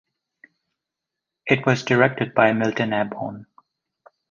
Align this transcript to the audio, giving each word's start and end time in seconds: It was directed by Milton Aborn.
It 1.45 1.63
was 1.67 1.83
directed 1.83 2.33
by 2.33 2.53
Milton 2.53 2.89
Aborn. 2.91 3.45